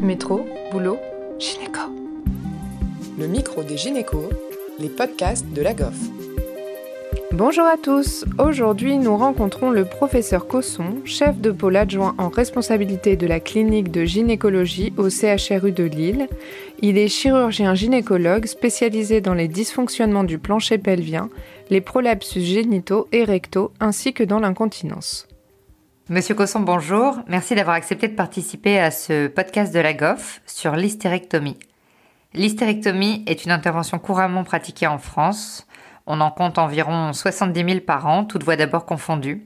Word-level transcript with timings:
Métro, 0.00 0.46
boulot, 0.72 0.98
gynéco. 1.38 1.80
Le 3.18 3.26
micro 3.26 3.62
des 3.62 3.78
gynécos, 3.78 4.28
les 4.78 4.90
podcasts 4.90 5.46
de 5.54 5.62
la 5.62 5.72
GOF. 5.72 5.96
Bonjour 7.32 7.64
à 7.64 7.76
tous. 7.78 8.26
Aujourd'hui, 8.38 8.98
nous 8.98 9.16
rencontrons 9.16 9.70
le 9.70 9.86
professeur 9.86 10.46
Cosson, 10.46 10.96
chef 11.04 11.38
de 11.38 11.50
pôle 11.50 11.76
adjoint 11.76 12.14
en 12.18 12.28
responsabilité 12.28 13.16
de 13.16 13.26
la 13.26 13.40
clinique 13.40 13.90
de 13.90 14.04
gynécologie 14.04 14.92
au 14.98 15.08
CHRU 15.08 15.72
de 15.72 15.84
Lille. 15.84 16.28
Il 16.82 16.98
est 16.98 17.08
chirurgien 17.08 17.74
gynécologue 17.74 18.46
spécialisé 18.46 19.22
dans 19.22 19.34
les 19.34 19.48
dysfonctionnements 19.48 20.24
du 20.24 20.38
plancher 20.38 20.76
pelvien, 20.76 21.30
les 21.70 21.80
prolapsus 21.80 22.42
génitaux 22.42 23.08
et 23.12 23.24
rectaux 23.24 23.72
ainsi 23.80 24.12
que 24.12 24.24
dans 24.24 24.40
l'incontinence. 24.40 25.26
Monsieur 26.08 26.36
Cosson, 26.36 26.60
bonjour. 26.60 27.18
Merci 27.26 27.56
d'avoir 27.56 27.74
accepté 27.74 28.06
de 28.06 28.14
participer 28.14 28.78
à 28.78 28.92
ce 28.92 29.26
podcast 29.26 29.74
de 29.74 29.80
la 29.80 29.92
GOF 29.92 30.40
sur 30.46 30.76
l'hystérectomie. 30.76 31.58
L'hystérectomie 32.32 33.24
est 33.26 33.44
une 33.44 33.50
intervention 33.50 33.98
couramment 33.98 34.44
pratiquée 34.44 34.86
en 34.86 34.98
France. 34.98 35.66
On 36.06 36.20
en 36.20 36.30
compte 36.30 36.58
environ 36.58 37.12
70 37.12 37.64
000 37.64 37.80
par 37.80 38.06
an, 38.06 38.24
toutes 38.24 38.44
voies 38.44 38.54
d'abord 38.54 38.86
confondues. 38.86 39.42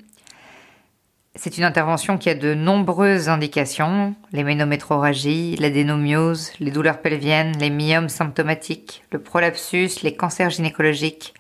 C'est 1.34 1.56
une 1.56 1.64
intervention 1.64 2.18
qui 2.18 2.28
a 2.28 2.34
de 2.34 2.52
nombreuses 2.52 3.30
indications, 3.30 4.14
les 4.32 4.44
ménométroragies, 4.44 5.56
les 5.56 6.70
douleurs 6.70 7.00
pelviennes, 7.00 7.56
les 7.58 7.70
myomes 7.70 8.10
symptomatiques, 8.10 9.02
le 9.12 9.22
prolapsus, 9.22 10.02
les 10.02 10.14
cancers 10.14 10.50
gynécologiques. 10.50 11.32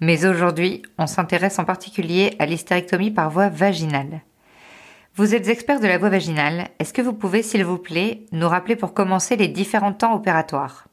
Mais 0.00 0.26
aujourd'hui, 0.26 0.82
on 0.98 1.06
s'intéresse 1.06 1.58
en 1.58 1.64
particulier 1.64 2.36
à 2.38 2.44
l'hystérectomie 2.44 3.10
par 3.10 3.30
voie 3.30 3.48
vaginale. 3.48 4.20
Vous 5.20 5.34
êtes 5.34 5.48
expert 5.48 5.80
de 5.80 5.86
la 5.86 5.98
voie 5.98 6.08
vaginale. 6.08 6.68
Est-ce 6.78 6.94
que 6.94 7.02
vous 7.02 7.12
pouvez, 7.12 7.42
s'il 7.42 7.62
vous 7.62 7.76
plaît, 7.76 8.24
nous 8.32 8.48
rappeler 8.48 8.74
pour 8.74 8.94
commencer 8.94 9.36
les 9.36 9.48
différents 9.48 9.92
temps 9.92 10.14
opératoires? 10.14 10.88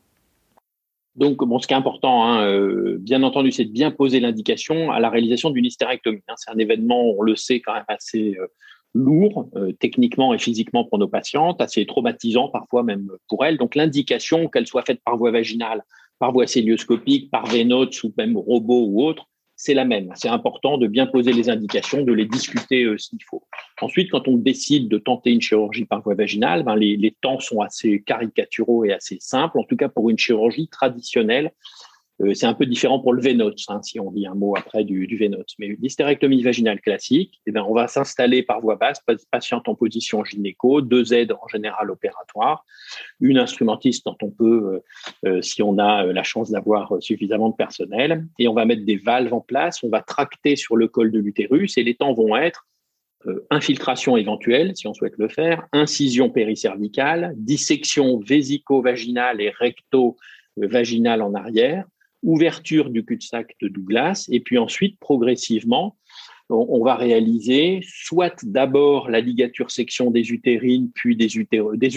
Donc, 1.16 1.38
ce 1.62 1.66
qui 1.66 1.74
est 1.74 1.78
important, 1.78 2.26
hein, 2.26 2.46
euh, 2.46 2.98
bien 3.00 3.24
entendu, 3.24 3.54
c'est 3.54 3.64
de 3.64 3.72
bien 3.72 3.90
poser 3.90 4.20
l'indication 4.20 4.92
à 4.92 5.00
la 5.00 5.10
réalisation 5.10 5.50
d'une 5.50 5.64
hystérectomie. 5.64 6.24
Hein. 6.28 6.34
C'est 6.36 6.52
un 6.52 6.58
événement, 6.58 7.06
on 7.18 7.22
le 7.22 7.38
sait, 7.38 7.62
quand 7.62 7.74
même 7.74 7.86
assez 7.88 8.36
euh, 8.38 8.48
lourd, 8.94 9.50
euh, 9.56 9.72
techniquement 9.80 10.34
et 10.34 10.40
physiquement 10.40 10.84
pour 10.84 11.00
nos 11.00 11.08
patientes, 11.08 11.62
assez 11.62 11.86
traumatisant 11.86 12.50
parfois 12.50 12.84
même 12.84 13.08
pour 13.30 13.46
elles. 13.46 13.58
Donc, 13.58 13.76
l'indication, 13.76 14.50
qu'elle 14.50 14.68
soit 14.68 14.84
faite 14.84 15.00
par 15.06 15.16
voie 15.16 15.32
vaginale, 15.32 15.86
par 16.20 16.34
voie 16.34 16.48
célioscopique, 16.48 17.32
par 17.32 17.46
vénotes 17.46 18.04
ou 18.04 18.12
même 18.18 18.36
robot 18.36 18.88
ou 18.88 19.04
autre, 19.04 19.24
c'est 19.58 19.74
la 19.74 19.86
même. 19.86 20.12
C'est 20.16 20.30
important 20.30 20.78
de 20.78 20.88
bien 20.88 21.08
poser 21.08 21.34
les 21.34 21.50
indications, 21.50 22.04
de 22.04 22.14
les 22.14 22.26
discuter 22.26 22.84
euh, 22.84 22.98
s'il 22.98 23.20
faut. 23.28 23.44
Ensuite, 23.82 24.12
quand 24.12 24.28
on 24.28 24.38
décide 24.38 24.88
de 24.88 25.00
tenter 25.00 25.32
une 25.32 25.42
chirurgie 25.42 25.86
par 25.86 26.02
voie 26.02 26.14
vaginale, 26.14 26.64
ben 26.64 26.76
les, 26.76 26.96
les, 26.96 27.12
temps 27.20 27.40
sont 27.40 27.62
assez 27.62 28.04
caricaturaux 28.04 28.86
et 28.86 28.94
assez 28.94 29.18
simples. 29.20 29.60
En 29.60 29.64
tout 29.64 29.76
cas, 29.76 29.90
pour 29.90 30.12
une 30.12 30.18
chirurgie 30.18 30.68
traditionnelle, 30.68 31.52
c'est 32.34 32.46
un 32.46 32.54
peu 32.54 32.66
différent 32.66 33.00
pour 33.00 33.14
le 33.14 33.22
Vénote, 33.22 33.60
hein, 33.68 33.82
si 33.84 34.00
on 34.00 34.12
dit 34.12 34.26
un 34.26 34.34
mot 34.34 34.56
après 34.58 34.84
du, 34.84 35.06
du 35.06 35.18
Vénote. 35.18 35.50
Mais 35.60 35.78
l'hystérectomie 35.80 36.42
vaginale 36.42 36.82
classique, 36.82 37.42
eh 37.46 37.52
bien, 37.52 37.64
on 37.64 37.74
va 37.74 37.88
s'installer 37.88 38.42
par 38.42 38.60
voie 38.60 38.76
basse, 38.76 39.02
patiente 39.30 39.68
en 39.68 39.76
position 39.76 40.24
gynéco, 40.24 40.82
deux 40.82 41.14
aides 41.14 41.32
en 41.32 41.48
général 41.48 41.92
opératoires, 41.92 42.66
une 43.20 43.38
instrumentiste 43.38 44.06
dont 44.06 44.18
on 44.22 44.32
peut, 44.32 44.82
euh, 45.26 45.30
euh, 45.30 45.42
si 45.42 45.62
on 45.62 45.78
a 45.78 46.06
la 46.06 46.24
chance 46.24 46.50
d'avoir 46.50 46.94
suffisamment 47.02 47.50
de 47.50 47.56
personnel, 47.56 48.26
et 48.40 48.48
on 48.48 48.54
va 48.54 48.66
mettre 48.66 48.86
des 48.86 48.98
valves 48.98 49.34
en 49.34 49.42
place, 49.42 49.84
on 49.84 49.90
va 49.90 50.02
tracter 50.02 50.56
sur 50.56 50.76
le 50.76 50.88
col 50.88 51.12
de 51.12 51.20
l'utérus, 51.20 51.78
et 51.78 51.84
les 51.84 51.96
temps 51.96 52.14
vont 52.14 52.36
être 52.36 52.68
infiltration 53.50 54.16
éventuelle, 54.18 54.76
si 54.76 54.88
on 54.88 54.94
souhaite 54.94 55.18
le 55.18 55.28
faire, 55.28 55.68
incision 55.74 56.30
péricervicale, 56.30 57.34
dissection 57.36 58.20
vésico-vaginale 58.20 59.42
et 59.42 59.50
recto-vaginale 59.50 61.22
en 61.22 61.34
arrière, 61.34 61.86
ouverture 62.28 62.90
du 62.90 63.06
cul-de-sac 63.06 63.56
de 63.62 63.70
Douglas, 63.70 64.28
et 64.30 64.42
puis 64.42 64.58
ensuite, 64.58 65.00
progressivement, 65.00 65.96
on, 66.50 66.84
va 66.84 66.96
réaliser 66.96 67.80
soit 67.84 68.46
d'abord 68.46 69.10
la 69.10 69.22
ligature 69.22 69.72
section 69.72 70.12
des 70.12 70.32
utérines, 70.32 70.92
puis 70.94 71.16
des, 71.16 71.38
utéro, 71.38 71.76
des 71.76 71.90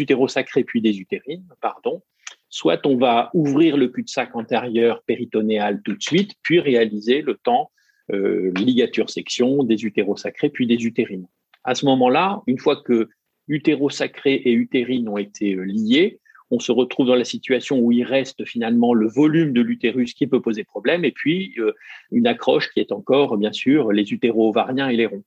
puis 0.67 0.81
des 0.81 0.99
utérines, 0.99 1.45
pardon, 1.61 2.03
soit 2.49 2.85
on 2.87 2.97
va 2.97 3.31
ouvrir 3.35 3.77
le 3.77 3.89
cul-de-sac 3.89 4.35
antérieur 4.35 5.03
péritonéal 5.03 5.83
tout 5.85 5.95
de 5.95 6.03
suite, 6.03 6.33
puis 6.43 6.61
réaliser 6.61 7.23
le 7.23 7.35
temps 7.35 7.71
euh, 8.13 8.53
ligature 8.57 9.11
section 9.11 9.65
des 9.65 9.85
utérosacrés, 9.85 10.51
puis 10.51 10.67
des 10.67 10.85
utérines. 10.85 11.27
À 11.65 11.75
ce 11.75 11.87
moment-là, 11.87 12.43
une 12.47 12.59
fois 12.59 12.83
que 12.83 13.09
utérosacrés 13.49 14.43
et 14.45 14.53
utérines 14.53 15.09
ont 15.09 15.19
été 15.19 15.55
euh, 15.55 15.65
liés, 15.65 16.21
on 16.51 16.59
se 16.59 16.73
retrouve 16.73 17.07
dans 17.07 17.15
la 17.15 17.25
situation 17.25 17.79
où 17.79 17.93
il 17.93 18.05
reste 18.05 18.45
finalement 18.45 18.93
le 18.93 19.07
volume 19.07 19.53
de 19.53 19.61
l'utérus 19.61 20.15
qui 20.15 20.27
peut 20.27 20.41
poser 20.41 20.65
problème, 20.65 21.05
et 21.05 21.13
puis 21.13 21.55
euh, 21.59 21.73
une 22.11 22.27
accroche 22.27 22.71
qui 22.73 22.81
est 22.81 22.93
encore, 22.93 23.37
bien 23.37 23.53
sûr, 23.53 23.93
les 23.93 24.13
utéro-ovariens 24.13 24.89
et 24.89 24.97
les 24.97 25.07
ronds. 25.07 25.25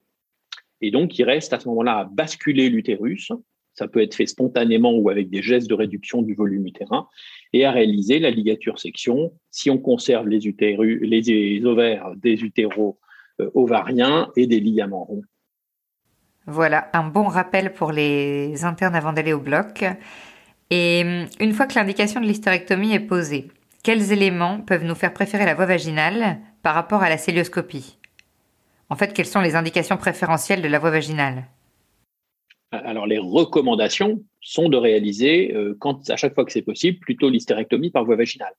Et 0.81 0.91
donc, 0.91 1.17
il 1.17 1.23
reste 1.23 1.53
à 1.53 1.59
ce 1.59 1.67
moment-là 1.69 1.99
à 1.99 2.03
basculer 2.03 2.69
l'utérus. 2.69 3.31
Ça 3.73 3.87
peut 3.87 4.01
être 4.01 4.13
fait 4.13 4.25
spontanément 4.25 4.93
ou 4.93 5.09
avec 5.09 5.29
des 5.29 5.41
gestes 5.41 5.69
de 5.69 5.73
réduction 5.73 6.21
du 6.21 6.35
volume 6.35 6.67
utérin, 6.67 7.07
et 7.53 7.63
à 7.65 7.71
réaliser 7.71 8.19
la 8.19 8.29
ligature 8.29 8.79
section 8.79 9.31
si 9.49 9.69
on 9.69 9.77
conserve 9.77 10.27
les, 10.27 10.45
utérus, 10.45 10.99
les 11.01 11.65
ovaires 11.65 12.11
des 12.17 12.43
utéro-ovariens 12.43 14.29
et 14.35 14.45
des 14.45 14.59
ligaments 14.59 15.05
ronds. 15.05 15.23
Voilà, 16.45 16.89
un 16.91 17.07
bon 17.07 17.23
rappel 17.23 17.71
pour 17.71 17.93
les 17.93 18.65
internes 18.65 18.95
avant 18.95 19.13
d'aller 19.13 19.31
au 19.31 19.39
bloc. 19.39 19.85
Et 20.75 21.03
hum, 21.05 21.27
une 21.39 21.53
fois 21.53 21.67
que 21.67 21.75
l'indication 21.75 22.19
de 22.19 22.25
l'hystérectomie 22.25 22.93
est 22.93 22.99
posée, 22.99 23.49
quels 23.83 24.11
éléments 24.11 24.59
peuvent 24.59 24.83
nous 24.83 24.95
faire 24.95 25.13
préférer 25.13 25.45
la 25.45 25.53
voie 25.53 25.67
vaginale 25.67 26.39
par 26.63 26.73
rapport 26.73 27.03
à 27.03 27.09
la 27.09 27.19
célioscopie? 27.19 27.99
En 28.89 28.95
fait, 28.95 29.13
quelles 29.13 29.27
sont 29.27 29.41
les 29.41 29.55
indications 29.55 29.97
préférentielles 29.97 30.63
de 30.63 30.67
la 30.67 30.79
voie 30.79 30.89
vaginale? 30.89 31.45
Alors, 32.71 33.05
les 33.05 33.19
recommandations 33.19 34.23
sont 34.41 34.67
de 34.67 34.77
réaliser, 34.77 35.53
euh, 35.53 35.77
à 36.09 36.17
chaque 36.17 36.33
fois 36.33 36.43
que 36.43 36.51
c'est 36.51 36.63
possible, 36.63 36.97
plutôt 36.97 37.29
l'hystérectomie 37.29 37.91
par 37.91 38.03
voie 38.03 38.15
vaginale. 38.15 38.53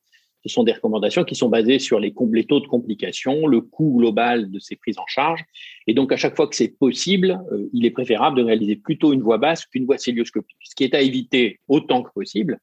Ce 0.45 0.53
sont 0.53 0.63
des 0.63 0.73
recommandations 0.73 1.25
qui 1.25 1.35
sont 1.35 1.49
basées 1.49 1.79
sur 1.79 1.99
les, 1.99 2.15
les, 2.33 2.45
taux 2.45 2.61
de 2.61 2.67
complications, 2.67 3.47
le 3.47 3.63
coût 3.63 3.97
global 3.97 4.51
de 4.51 4.59
ces 4.59 4.77
prises 4.77 4.99
en 4.99 5.07
charge. 5.07 5.43
Et 5.87 5.95
donc, 5.95 6.13
à 6.13 6.17
chaque 6.17 6.37
fois 6.37 6.47
que 6.47 6.55
c'est 6.55 6.77
possible, 6.79 7.41
euh, 7.53 7.69
il 7.73 7.87
est 7.87 7.91
préférable 7.91 8.37
de 8.37 8.45
réaliser 8.45 8.77
plutôt 8.77 9.13
une 9.13 9.23
voie 9.23 9.39
basse 9.39 9.65
qu'une 9.65 9.87
voie 9.87 9.97
célioscopique. 9.97 10.57
Ce 10.63 10.75
qui 10.75 10.85
est 10.85 10.95
à 10.95 11.01
éviter 11.01 11.61
autant 11.69 12.03
que 12.03 12.13
possible, 12.13 12.61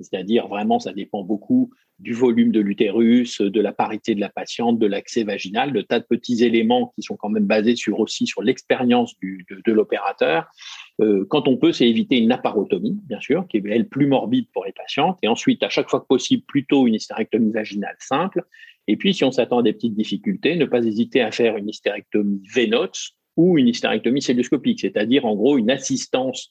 c'est-à-dire 0.00 0.48
vraiment, 0.48 0.78
ça 0.78 0.92
dépend 0.92 1.22
beaucoup 1.22 1.70
du 2.00 2.12
volume 2.12 2.50
de 2.50 2.60
l'utérus, 2.60 3.40
de 3.40 3.60
la 3.60 3.72
parité 3.72 4.14
de 4.14 4.20
la 4.20 4.28
patiente, 4.28 4.78
de 4.78 4.86
l'accès 4.86 5.22
vaginal, 5.22 5.72
de 5.72 5.80
tas 5.80 6.00
de 6.00 6.04
petits 6.04 6.42
éléments 6.44 6.92
qui 6.96 7.02
sont 7.02 7.16
quand 7.16 7.28
même 7.28 7.46
basés 7.46 7.76
sur 7.76 8.00
aussi 8.00 8.26
sur 8.26 8.42
l'expérience 8.42 9.14
de, 9.22 9.72
l'opérateur. 9.72 10.46
Euh, 11.00 11.24
quand 11.28 11.46
on 11.46 11.56
peut, 11.56 11.72
c'est 11.72 11.88
éviter 11.88 12.18
une 12.18 12.28
laparotomie, 12.28 12.98
bien 13.04 13.20
sûr, 13.20 13.46
qui 13.48 13.58
est 13.58 13.62
elle 13.68 13.88
plus 13.88 14.06
morbide 14.06 14.48
pour 14.52 14.64
les 14.64 14.72
patientes, 14.72 15.18
et 15.22 15.28
ensuite, 15.28 15.62
à 15.62 15.68
chaque 15.68 15.88
fois 15.88 16.00
que 16.00 16.06
possible, 16.06 16.42
plutôt 16.46 16.86
une 16.86 16.94
hystérectomie 16.94 17.52
vaginale 17.52 17.96
simple. 17.98 18.44
Et 18.86 18.96
puis, 18.96 19.14
si 19.14 19.24
on 19.24 19.30
s'attend 19.30 19.58
à 19.58 19.62
des 19.62 19.72
petites 19.72 19.94
difficultés, 19.94 20.56
ne 20.56 20.66
pas 20.66 20.84
hésiter 20.84 21.22
à 21.22 21.30
faire 21.30 21.56
une 21.56 21.68
hystérectomie 21.68 22.42
vénote 22.52 22.98
ou 23.36 23.58
une 23.58 23.68
hystérectomie 23.68 24.22
celluloscopique, 24.22 24.80
c'est-à-dire 24.80 25.24
en 25.24 25.34
gros 25.34 25.58
une 25.58 25.70
assistance 25.70 26.50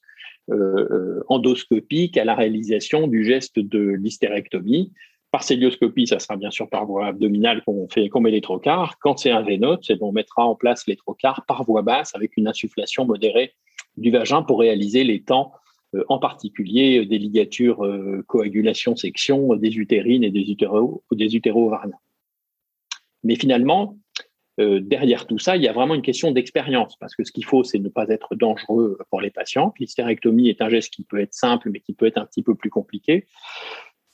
endoscopique 1.30 2.18
à 2.18 2.26
la 2.26 2.36
réalisation 2.36 3.08
du 3.08 3.24
geste 3.24 3.60
de 3.60 3.80
l'hystérectomie. 3.80 4.92
Par 5.34 5.42
célioscopie, 5.42 6.06
ça 6.06 6.20
sera 6.20 6.36
bien 6.36 6.52
sûr 6.52 6.70
par 6.70 6.86
voie 6.86 7.08
abdominale 7.08 7.64
qu'on 7.64 7.88
fait, 7.90 8.08
qu'on 8.08 8.22
met 8.22 8.30
les 8.30 8.42
trocars. 8.42 9.00
Quand 9.00 9.18
c'est 9.18 9.32
un 9.32 9.42
vénote, 9.42 9.84
c'est 9.84 10.00
on 10.00 10.12
mettra 10.12 10.46
en 10.46 10.54
place 10.54 10.86
les 10.86 10.96
trocars 10.96 11.44
par 11.48 11.64
voie 11.64 11.82
basse 11.82 12.14
avec 12.14 12.38
une 12.38 12.48
insufflation 12.48 13.06
modérée 13.06 13.54
du 13.98 14.12
vagin 14.12 14.44
pour 14.44 14.60
réaliser 14.60 15.04
les 15.04 15.24
temps, 15.24 15.54
euh, 15.96 16.04
en 16.08 16.20
particulier 16.20 17.00
euh, 17.00 17.06
des 17.08 17.18
ligatures 17.18 17.84
euh, 17.84 18.24
coagulation-section 18.28 19.56
des 19.56 19.78
utérines 19.78 20.24
et 20.24 20.30
des 20.30 20.52
utéro, 20.52 21.04
des 21.12 21.36
utéro-ovariens. 21.36 21.98
Mais 23.24 23.36
finalement, 23.36 23.98
derrière 24.58 25.26
tout 25.26 25.40
ça, 25.40 25.56
il 25.56 25.64
y 25.64 25.68
a 25.68 25.74
vraiment 25.74 25.96
une 25.96 26.02
question 26.02 26.32
d'expérience, 26.32 26.96
parce 26.98 27.16
que 27.16 27.24
ce 27.24 27.32
qu'il 27.32 27.46
faut, 27.46 27.64
c'est 27.64 27.80
ne 27.80 27.90
pas 27.90 28.08
être 28.10 28.36
dangereux 28.36 28.98
pour 29.10 29.22
les 29.22 29.32
patients. 29.32 29.74
L'hystérectomie 29.80 30.50
est 30.50 30.62
un 30.62 30.70
geste 30.70 30.94
qui 30.94 31.04
peut 31.04 31.20
être 31.20 31.34
simple, 31.34 31.70
mais 31.72 31.80
qui 31.80 31.94
peut 31.94 32.06
être 32.06 32.18
un 32.18 32.26
petit 32.26 32.44
peu 32.44 32.54
plus 32.56 32.70
compliqué. 32.70 33.26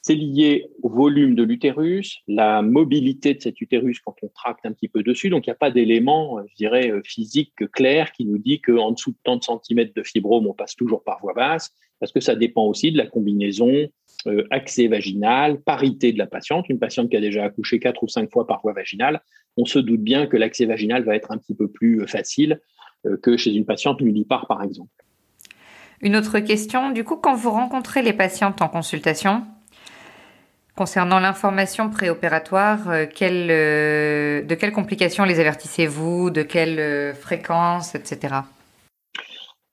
C'est 0.01 0.15
lié 0.15 0.69
au 0.81 0.89
volume 0.89 1.35
de 1.35 1.43
l'utérus, 1.43 2.19
la 2.27 2.61
mobilité 2.61 3.33
de 3.33 3.41
cet 3.41 3.59
utérus 3.59 3.99
quand 3.99 4.15
on 4.23 4.29
tracte 4.29 4.65
un 4.65 4.71
petit 4.71 4.87
peu 4.87 5.03
dessus. 5.03 5.29
Donc, 5.29 5.45
il 5.45 5.49
n'y 5.49 5.53
a 5.53 5.57
pas 5.57 5.71
d'élément, 5.71 6.39
je 6.47 6.55
dirais, 6.55 6.89
euh, 6.89 7.01
physique 7.03 7.53
clair 7.73 8.13
qui 8.13 8.25
nous 8.25 8.37
dit 8.37 8.61
qu'en 8.61 8.91
dessous 8.91 9.11
de 9.11 9.17
tant 9.23 9.35
de 9.35 9.43
centimètres 9.43 9.93
de 9.93 10.03
fibrome, 10.03 10.47
on 10.47 10.53
passe 10.53 10.75
toujours 10.77 11.03
par 11.03 11.19
voie 11.19 11.33
basse, 11.33 11.75
parce 11.99 12.13
que 12.13 12.21
ça 12.21 12.35
dépend 12.35 12.65
aussi 12.65 12.93
de 12.93 12.97
la 12.97 13.07
combinaison 13.07 13.89
euh, 14.27 14.47
accès 14.51 14.87
vaginal, 14.87 15.61
parité 15.61 16.13
de 16.13 16.17
la 16.17 16.27
patiente. 16.27 16.69
Une 16.69 16.79
patiente 16.79 17.09
qui 17.09 17.17
a 17.17 17.21
déjà 17.21 17.43
accouché 17.43 17.79
quatre 17.79 18.01
ou 18.01 18.07
cinq 18.07 18.31
fois 18.31 18.47
par 18.47 18.61
voie 18.61 18.73
vaginale, 18.73 19.21
on 19.59 19.65
se 19.65 19.79
doute 19.79 20.01
bien 20.01 20.27
que 20.27 20.37
l'accès 20.37 20.65
vaginal 20.65 21.03
va 21.03 21.15
être 21.15 21.31
un 21.31 21.37
petit 21.37 21.53
peu 21.53 21.67
plus 21.67 22.01
euh, 22.01 22.07
facile 22.07 22.61
que 23.21 23.37
chez 23.37 23.53
une 23.53 23.63
patiente 23.63 24.01
nullipare, 24.01 24.45
par 24.45 24.61
exemple. 24.61 24.91
Une 26.01 26.15
autre 26.15 26.39
question, 26.39 26.91
du 26.91 27.03
coup, 27.03 27.17
quand 27.17 27.35
vous 27.35 27.51
rencontrez 27.51 28.01
les 28.01 28.13
patientes 28.13 28.61
en 28.61 28.67
consultation, 28.69 29.43
concernant 30.79 31.19
l'information 31.19 31.89
préopératoire, 31.89 32.89
euh, 32.89 33.05
euh, 33.21 34.41
de 34.41 34.55
quelles 34.55 34.71
complications 34.71 35.25
les 35.25 35.41
avertissez-vous, 35.41 36.29
de 36.29 36.41
quelle 36.41 36.79
euh, 36.79 37.13
fréquence, 37.13 37.95
etc. 37.95 38.35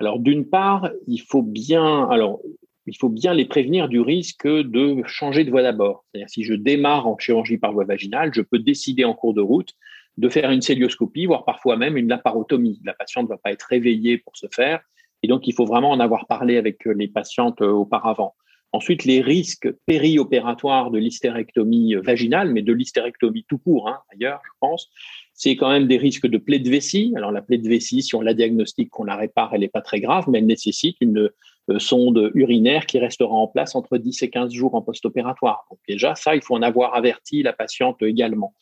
Alors 0.00 0.19
d'une 0.19 0.44
part, 0.44 0.91
il 1.06 1.19
faut 1.19 1.43
bien, 1.43 2.09
alors 2.11 2.41
il 2.87 2.97
faut 2.97 3.09
bien 3.09 3.35
les 3.35 3.44
prévenir 3.44 3.88
du 3.88 4.00
risque 4.00 4.47
de 4.47 5.03
changer 5.06 5.44
de 5.44 5.50
voie 5.50 5.62
d'abord. 5.62 6.05
C'est-à-dire 6.06 6.31
si 6.31 6.44
je 6.44 6.55
démarre 6.55 7.06
en 7.06 7.19
chirurgie 7.19 7.59
par 7.59 7.73
voie 7.73 7.85
vaginale, 7.85 8.33
je 8.33 8.43
peux 8.43 8.59
décider 8.59 9.05
en 9.05 9.15
cours 9.15 9.35
de 9.35 9.41
route 9.41 9.75
de 10.17 10.29
faire 10.29 10.50
une 10.50 10.62
célioscopie, 10.62 11.27
voire 11.27 11.44
parfois 11.44 11.77
même 11.77 11.97
une 11.97 12.09
laparotomie. 12.09 12.81
La 12.85 12.94
patiente 12.94 13.25
ne 13.25 13.29
va 13.29 13.38
pas 13.38 13.53
être 13.53 13.67
réveillée 13.69 14.19
pour 14.19 14.37
ce 14.37 14.47
faire, 14.50 14.81
et 15.23 15.29
donc 15.29 15.47
il 15.47 15.53
faut 15.53 15.67
vraiment 15.67 15.91
en 15.91 16.00
avoir 16.00 16.27
parlé 16.27 16.56
avec 16.56 16.85
les 16.87 17.09
patientes 17.09 17.61
auparavant. 17.61 18.35
Ensuite, 18.73 19.05
les 19.05 19.21
risques 19.21 19.71
périopératoires 19.87 20.91
de 20.91 20.99
l'hystérectomie 20.99 21.94
vaginale, 21.94 22.53
mais 22.53 22.62
de 22.62 22.73
l'hystérectomie 22.73 23.44
tout 23.49 23.59
court, 23.59 23.89
hein, 23.89 24.00
ailleurs, 24.12 24.41
je 24.44 24.50
pense, 24.61 24.91
c'est 25.37 25.55
quand 25.55 25.71
même 25.71 25.87
des 25.87 25.99
risques 25.99 26.27
de 26.27 26.38
plaie 26.38 26.59
de 26.59 26.71
vessie. 26.71 27.12
Alors 27.15 27.31
la 27.31 27.43
plaie 27.43 27.59
de 27.59 27.69
vessie, 27.69 28.03
si 28.03 28.15
on 28.15 28.23
la 28.23 28.33
diagnostique, 28.33 28.88
qu'on 28.88 29.05
la 29.05 29.17
répare, 29.17 29.50
elle 29.53 29.61
n'est 29.61 29.69
pas 29.69 29.83
très 29.83 30.00
grave, 30.00 30.25
mais 30.29 30.38
elle 30.38 30.47
nécessite 30.47 30.97
une 31.00 31.31
euh, 31.69 31.79
sonde 31.79 32.31
urinaire 32.35 32.87
qui 32.87 32.99
restera 32.99 33.35
en 33.35 33.47
place 33.47 33.75
entre 33.75 33.99
10 33.99 34.23
et 34.23 34.31
15 34.31 34.50
jours 34.50 34.75
en 34.75 34.81
post-opératoire. 34.81 35.67
Donc 35.71 35.79
déjà, 35.87 36.15
ça, 36.15 36.35
il 36.35 36.43
faut 36.43 36.55
en 36.55 36.62
avoir 36.62 36.94
averti 36.94 37.43
la 37.43 37.53
patiente 37.53 38.00
également. 38.03 38.55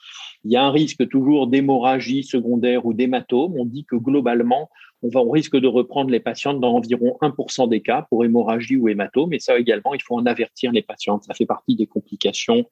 Il 0.45 0.51
y 0.51 0.57
a 0.57 0.65
un 0.65 0.73
risque 0.73 1.09
toujours 1.09 1.47
d'hémorragie 1.47 2.25
secondaire 2.25 2.85
ou 2.85 2.93
d'hématome. 2.93 3.55
On 3.57 3.67
dit 3.67 3.85
que 3.85 3.95
globalement, 3.95 4.69
on, 5.03 5.09
va, 5.11 5.21
on 5.21 5.31
risque 5.31 5.57
de 5.57 5.69
reprendre 5.69 6.11
les 6.11 6.21
patientes 6.21 6.61
dans 6.61 6.75
environ 6.75 7.17
1% 7.21 7.69
des 7.69 7.83
cas 7.83 8.07
pour 8.09 8.25
hémorragie 8.25 8.77
ou 8.77 8.89
hématome. 8.89 9.33
Et 9.33 9.39
ça 9.39 9.57
également, 9.57 9.95
il 9.95 10.03
faut 10.03 10.17
en 10.17 10.27
avertir 10.27 10.73
les 10.73 10.83
patientes. 10.83 11.23
Ça 11.23 11.35
fait 11.35 11.47
partie 11.47 11.77
des 11.77 11.87
complications 11.87 12.67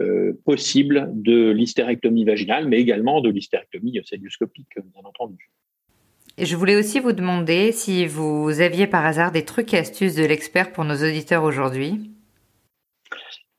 euh, 0.00 0.32
possibles 0.44 1.10
de 1.12 1.50
l'hystérectomie 1.50 2.24
vaginale, 2.24 2.66
mais 2.66 2.80
également 2.80 3.20
de 3.20 3.30
l'hystérectomie 3.30 4.00
célioscopique, 4.04 4.74
bien 4.76 5.02
entendu. 5.04 5.50
Et 6.38 6.46
je 6.46 6.56
voulais 6.56 6.76
aussi 6.76 6.98
vous 6.98 7.12
demander 7.12 7.72
si 7.72 8.06
vous 8.06 8.60
aviez 8.60 8.86
par 8.86 9.04
hasard 9.04 9.32
des 9.32 9.44
trucs 9.44 9.74
et 9.74 9.78
astuces 9.78 10.14
de 10.14 10.24
l'expert 10.24 10.72
pour 10.72 10.84
nos 10.84 10.96
auditeurs 10.96 11.44
aujourd'hui. 11.44 12.10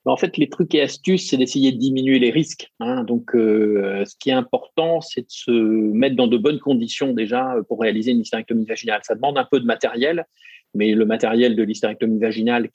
En 0.05 0.17
fait, 0.17 0.37
les 0.37 0.49
trucs 0.49 0.73
et 0.75 0.81
astuces, 0.81 1.29
c'est 1.29 1.37
d'essayer 1.37 1.71
de 1.71 1.77
diminuer 1.77 2.19
les 2.19 2.31
risques. 2.31 2.71
Hein. 2.79 3.03
Donc, 3.03 3.35
euh, 3.35 4.03
ce 4.05 4.15
qui 4.19 4.31
est 4.31 4.33
important, 4.33 4.99
c'est 4.99 5.21
de 5.21 5.29
se 5.29 5.51
mettre 5.51 6.15
dans 6.15 6.27
de 6.27 6.37
bonnes 6.37 6.59
conditions 6.59 7.13
déjà 7.13 7.55
pour 7.67 7.79
réaliser 7.79 8.11
une 8.11 8.19
hystérectomie 8.19 8.65
vaginale. 8.65 9.01
Ça 9.03 9.15
demande 9.15 9.37
un 9.37 9.47
peu 9.49 9.61
de 9.61 9.65
matériel, 9.65 10.25
mais 10.73 10.93
le 10.93 11.05
matériel 11.05 11.55
de 11.55 11.63
l'hystérectomie 11.63 12.19
vaginale 12.19 12.69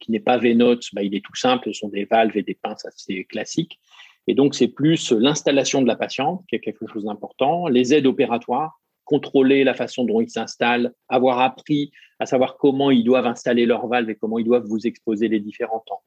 qui, 0.00 0.10
n'est 0.10 0.20
pas 0.20 0.38
Vénote, 0.38 0.84
bah, 0.92 1.02
il 1.02 1.14
est 1.14 1.24
tout 1.24 1.34
simple. 1.34 1.72
Ce 1.72 1.80
sont 1.80 1.88
des 1.88 2.04
valves 2.04 2.36
et 2.36 2.42
des 2.42 2.54
pinces 2.54 2.84
assez 2.84 3.24
classiques. 3.24 3.78
Et 4.26 4.34
donc, 4.34 4.54
c'est 4.54 4.68
plus 4.68 5.12
l'installation 5.12 5.82
de 5.82 5.86
la 5.86 5.96
patiente 5.96 6.44
qui 6.48 6.56
est 6.56 6.60
quelque 6.60 6.86
chose 6.86 7.04
d'important, 7.04 7.68
les 7.68 7.94
aides 7.94 8.06
opératoires, 8.06 8.80
contrôler 9.04 9.64
la 9.64 9.74
façon 9.74 10.04
dont 10.04 10.20
ils 10.20 10.30
s'installent, 10.30 10.92
avoir 11.08 11.40
appris 11.40 11.92
à 12.18 12.26
savoir 12.26 12.56
comment 12.56 12.90
ils 12.90 13.04
doivent 13.04 13.26
installer 13.26 13.66
leurs 13.66 13.86
valves 13.86 14.08
et 14.08 14.14
comment 14.14 14.38
ils 14.38 14.44
doivent 14.44 14.66
vous 14.66 14.86
exposer 14.86 15.28
les 15.28 15.40
différents 15.40 15.82
temps. 15.86 16.02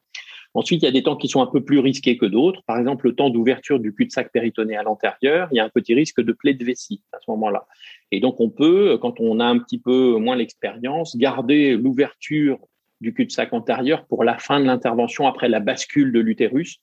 Ensuite, 0.57 0.81
il 0.81 0.85
y 0.85 0.89
a 0.89 0.91
des 0.91 1.03
temps 1.03 1.15
qui 1.15 1.27
sont 1.27 1.43
un 1.43 1.45
peu 1.45 1.63
plus 1.63 1.77
risqués 1.77 2.17
que 2.17 2.25
d'autres. 2.25 2.63
Par 2.65 2.79
exemple, 2.79 3.05
le 3.05 3.13
temps 3.13 3.29
d'ouverture 3.29 3.79
du 3.79 3.93
cul-de-sac 3.93 4.31
péritonéal 4.31 4.87
antérieur, 4.87 5.49
il 5.51 5.57
y 5.57 5.59
a 5.59 5.63
un 5.63 5.69
petit 5.69 5.93
risque 5.93 6.19
de 6.19 6.33
plaie 6.33 6.55
de 6.55 6.65
vessie 6.65 7.03
à 7.13 7.19
ce 7.23 7.29
moment-là. 7.29 7.67
Et 8.11 8.19
donc, 8.19 8.39
on 8.39 8.49
peut, 8.49 8.97
quand 8.99 9.19
on 9.19 9.39
a 9.39 9.45
un 9.45 9.59
petit 9.59 9.77
peu 9.77 10.17
moins 10.17 10.35
l'expérience, 10.35 11.15
garder 11.15 11.77
l'ouverture 11.77 12.57
du 13.01 13.13
cul-de-sac 13.13 13.53
antérieur 13.53 14.07
pour 14.07 14.23
la 14.23 14.39
fin 14.39 14.59
de 14.59 14.65
l'intervention 14.65 15.27
après 15.27 15.47
la 15.47 15.59
bascule 15.59 16.11
de 16.11 16.19
l'utérus, 16.19 16.79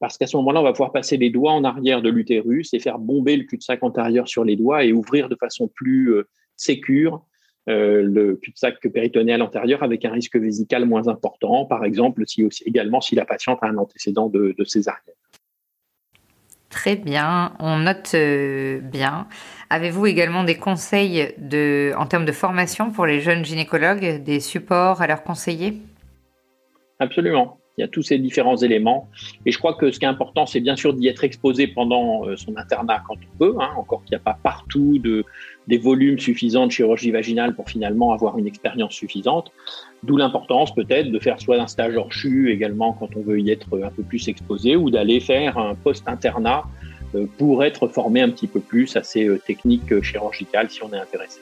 parce 0.00 0.18
qu'à 0.18 0.26
ce 0.26 0.36
moment-là, 0.36 0.60
on 0.60 0.64
va 0.64 0.72
pouvoir 0.72 0.92
passer 0.92 1.16
les 1.16 1.30
doigts 1.30 1.52
en 1.52 1.64
arrière 1.64 2.02
de 2.02 2.10
l'utérus 2.10 2.74
et 2.74 2.78
faire 2.78 2.98
bomber 2.98 3.38
le 3.38 3.44
cul-de-sac 3.44 3.82
antérieur 3.82 4.28
sur 4.28 4.44
les 4.44 4.56
doigts 4.56 4.84
et 4.84 4.92
ouvrir 4.92 5.30
de 5.30 5.36
façon 5.36 5.68
plus 5.74 6.12
euh, 6.12 6.28
sécure 6.58 7.24
euh, 7.68 8.02
le 8.02 8.36
cul-de-sac 8.36 8.78
péritonéal 8.92 9.40
antérieur 9.40 9.82
avec 9.82 10.04
un 10.04 10.12
risque 10.12 10.36
vésical 10.36 10.84
moins 10.84 11.08
important, 11.08 11.64
par 11.64 11.84
exemple 11.84 12.24
si 12.26 12.44
aussi, 12.44 12.62
également 12.64 13.00
si 13.00 13.14
la 13.14 13.24
patiente 13.24 13.58
a 13.62 13.66
un 13.66 13.78
antécédent 13.78 14.28
de, 14.28 14.54
césarienne. 14.64 15.14
Très 16.68 16.96
bien, 16.96 17.52
on 17.60 17.78
note 17.78 18.12
euh, 18.14 18.80
bien. 18.80 19.28
Avez-vous 19.70 20.06
également 20.06 20.44
des 20.44 20.56
conseils 20.56 21.32
de, 21.38 21.92
en 21.96 22.06
termes 22.06 22.26
de 22.26 22.32
formation 22.32 22.90
pour 22.90 23.06
les 23.06 23.20
jeunes 23.20 23.44
gynécologues, 23.44 24.22
des 24.22 24.40
supports 24.40 25.00
à 25.00 25.06
leur 25.06 25.22
conseiller? 25.22 25.80
Absolument. 26.98 27.58
Il 27.76 27.80
y 27.80 27.84
a 27.84 27.88
tous 27.88 28.02
ces 28.02 28.18
différents 28.18 28.56
éléments. 28.56 29.08
Et 29.46 29.52
je 29.52 29.58
crois 29.58 29.74
que 29.74 29.90
ce 29.90 29.98
qui 29.98 30.04
est 30.04 30.08
important, 30.08 30.46
c'est 30.46 30.60
bien 30.60 30.76
sûr 30.76 30.94
d'y 30.94 31.08
être 31.08 31.24
exposé 31.24 31.66
pendant 31.66 32.26
euh, 32.26 32.36
son 32.36 32.56
internat 32.56 33.02
quand 33.06 33.16
on 33.16 33.38
peut, 33.38 33.54
hein, 33.60 33.70
encore 33.76 34.04
qu'il 34.04 34.12
n'y 34.12 34.20
a 34.20 34.24
pas 34.24 34.38
partout 34.42 34.98
de, 34.98 35.24
des 35.66 35.78
volumes 35.78 36.18
suffisants 36.18 36.66
de 36.66 36.72
chirurgie 36.72 37.10
vaginale 37.10 37.54
pour 37.54 37.68
finalement 37.68 38.12
avoir 38.12 38.38
une 38.38 38.46
expérience 38.46 38.92
suffisante. 38.92 39.50
D'où 40.04 40.16
l'importance 40.16 40.74
peut-être 40.74 41.10
de 41.10 41.18
faire 41.18 41.40
soit 41.40 41.60
un 41.60 41.66
stage 41.66 41.96
hors 41.96 42.12
CHU 42.12 42.52
également 42.52 42.92
quand 42.92 43.16
on 43.16 43.22
veut 43.22 43.40
y 43.40 43.50
être 43.50 43.82
un 43.82 43.90
peu 43.90 44.02
plus 44.02 44.28
exposé, 44.28 44.76
ou 44.76 44.90
d'aller 44.90 45.18
faire 45.18 45.58
un 45.58 45.74
post-internat 45.74 46.64
euh, 47.14 47.26
pour 47.38 47.64
être 47.64 47.88
formé 47.88 48.20
un 48.20 48.30
petit 48.30 48.46
peu 48.46 48.60
plus 48.60 48.94
à 48.96 49.02
ces 49.02 49.26
euh, 49.26 49.38
techniques 49.38 50.00
chirurgicales 50.02 50.70
si 50.70 50.82
on 50.84 50.92
est 50.92 50.98
intéressé. 50.98 51.40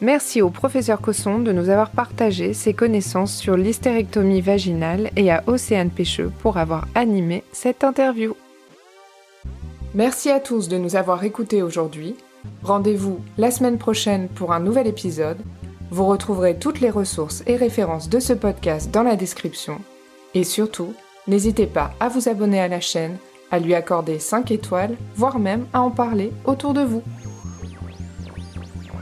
Merci 0.00 0.42
au 0.42 0.50
professeur 0.50 1.00
Cosson 1.00 1.38
de 1.38 1.52
nous 1.52 1.68
avoir 1.68 1.90
partagé 1.90 2.52
ses 2.52 2.74
connaissances 2.74 3.34
sur 3.34 3.56
l'hystérectomie 3.56 4.40
vaginale 4.40 5.10
et 5.16 5.30
à 5.30 5.44
Océane 5.46 5.90
Pêcheux 5.90 6.32
pour 6.40 6.58
avoir 6.58 6.86
animé 6.94 7.44
cette 7.52 7.84
interview. 7.84 8.34
Merci 9.94 10.30
à 10.30 10.40
tous 10.40 10.68
de 10.68 10.76
nous 10.76 10.96
avoir 10.96 11.22
écoutés 11.22 11.62
aujourd'hui. 11.62 12.16
Rendez-vous 12.64 13.20
la 13.38 13.52
semaine 13.52 13.78
prochaine 13.78 14.28
pour 14.28 14.52
un 14.52 14.60
nouvel 14.60 14.88
épisode. 14.88 15.38
Vous 15.90 16.06
retrouverez 16.06 16.56
toutes 16.56 16.80
les 16.80 16.90
ressources 16.90 17.44
et 17.46 17.56
références 17.56 18.08
de 18.08 18.18
ce 18.18 18.32
podcast 18.32 18.90
dans 18.90 19.04
la 19.04 19.14
description. 19.14 19.80
Et 20.34 20.42
surtout, 20.42 20.94
n'hésitez 21.28 21.66
pas 21.66 21.92
à 22.00 22.08
vous 22.08 22.28
abonner 22.28 22.60
à 22.60 22.68
la 22.68 22.80
chaîne, 22.80 23.16
à 23.52 23.60
lui 23.60 23.74
accorder 23.74 24.18
5 24.18 24.50
étoiles, 24.50 24.96
voire 25.14 25.38
même 25.38 25.66
à 25.72 25.80
en 25.80 25.92
parler 25.92 26.32
autour 26.44 26.74
de 26.74 26.82
vous. 26.82 27.02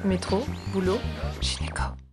Métro, 0.05 0.45
boulot, 0.73 1.01
gynéco. 1.41 1.72